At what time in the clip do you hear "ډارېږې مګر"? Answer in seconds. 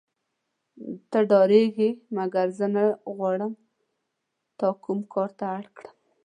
1.29-2.47